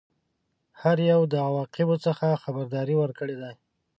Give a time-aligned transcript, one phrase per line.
[0.81, 3.53] هر یوه د عواقبو څخه خبرداری ورکړی دی.